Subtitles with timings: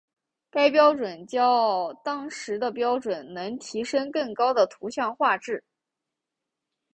[0.49, 5.63] 该标准较当时的标准能提升更高的图像画质。